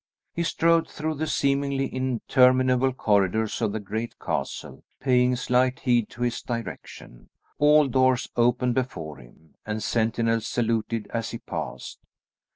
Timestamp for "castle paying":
4.17-5.35